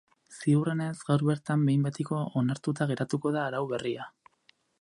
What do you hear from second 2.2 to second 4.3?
onartuta geratuko da arau berria.